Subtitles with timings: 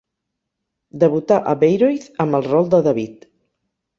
[1.03, 3.31] Debutà a Bayreuth amb el rol de David.